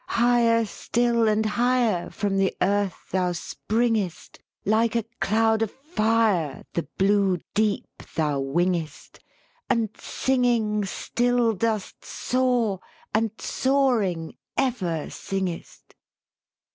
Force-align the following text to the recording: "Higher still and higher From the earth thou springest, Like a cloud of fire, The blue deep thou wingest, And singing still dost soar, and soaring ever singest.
"Higher 0.07 0.65
still 0.65 1.27
and 1.27 1.45
higher 1.45 2.09
From 2.09 2.37
the 2.37 2.57
earth 2.59 3.11
thou 3.11 3.33
springest, 3.33 4.39
Like 4.65 4.95
a 4.95 5.05
cloud 5.19 5.61
of 5.61 5.69
fire, 5.69 6.63
The 6.73 6.87
blue 6.97 7.37
deep 7.53 8.01
thou 8.15 8.39
wingest, 8.41 9.19
And 9.69 9.89
singing 9.95 10.85
still 10.85 11.53
dost 11.53 12.03
soar, 12.03 12.79
and 13.13 13.29
soaring 13.39 14.37
ever 14.57 15.11
singest. 15.11 15.93